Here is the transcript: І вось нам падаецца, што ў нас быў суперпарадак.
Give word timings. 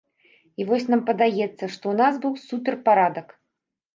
І 0.63 0.65
вось 0.69 0.85
нам 0.93 1.01
падаецца, 1.09 1.69
што 1.75 1.85
ў 1.91 1.93
нас 2.01 2.17
быў 2.25 2.33
суперпарадак. 2.47 3.27